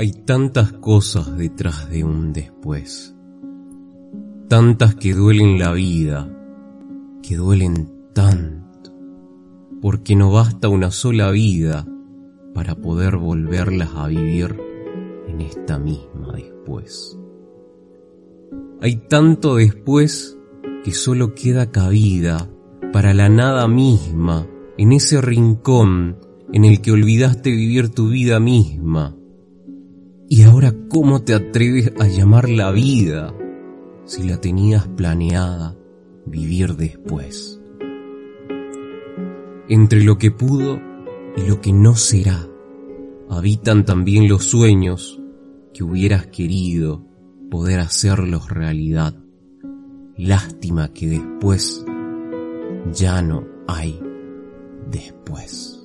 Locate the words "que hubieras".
45.74-46.28